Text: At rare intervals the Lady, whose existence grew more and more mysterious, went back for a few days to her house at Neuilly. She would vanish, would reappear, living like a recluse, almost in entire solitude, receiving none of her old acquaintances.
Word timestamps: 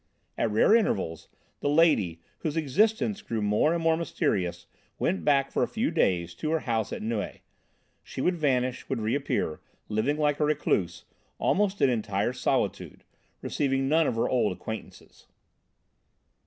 At 0.35 0.49
rare 0.49 0.73
intervals 0.75 1.27
the 1.59 1.69
Lady, 1.69 2.21
whose 2.39 2.57
existence 2.57 3.21
grew 3.21 3.39
more 3.39 3.71
and 3.75 3.83
more 3.83 3.95
mysterious, 3.95 4.65
went 4.97 5.23
back 5.23 5.51
for 5.51 5.61
a 5.61 5.67
few 5.67 5.91
days 5.91 6.33
to 6.37 6.49
her 6.49 6.61
house 6.61 6.91
at 6.91 7.03
Neuilly. 7.03 7.43
She 8.01 8.19
would 8.19 8.35
vanish, 8.35 8.89
would 8.89 8.99
reappear, 8.99 9.61
living 9.89 10.17
like 10.17 10.39
a 10.39 10.45
recluse, 10.45 11.05
almost 11.37 11.83
in 11.83 11.89
entire 11.91 12.33
solitude, 12.33 13.03
receiving 13.43 13.87
none 13.87 14.07
of 14.07 14.15
her 14.15 14.27
old 14.27 14.51
acquaintances. 14.53 15.27